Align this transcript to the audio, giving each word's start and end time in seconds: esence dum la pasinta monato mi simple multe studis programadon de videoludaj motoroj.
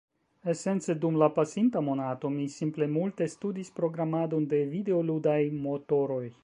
esence 0.51 0.93
dum 1.03 1.19
la 1.23 1.27
pasinta 1.35 1.83
monato 1.89 2.31
mi 2.37 2.47
simple 2.55 2.89
multe 2.97 3.29
studis 3.37 3.71
programadon 3.81 4.51
de 4.55 4.65
videoludaj 4.75 5.41
motoroj. 5.69 6.25